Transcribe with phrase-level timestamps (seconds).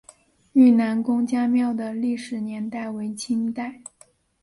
[0.53, 3.83] 愈南公家庙的历史年代为清代。